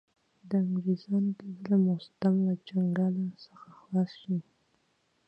د 0.49 0.51
انګرېزانو 0.63 1.31
د 1.39 1.41
ظلم 1.57 1.83
او 1.93 1.99
ستم 2.07 2.33
له 2.47 2.53
چنګاله 2.67 3.23
څخه 3.45 3.67
خلاص 3.79 4.11
شـي. 4.21 4.37